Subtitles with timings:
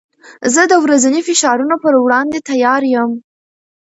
[0.53, 3.11] زه د ورځني فشارونو پر وړاندې تیار یم.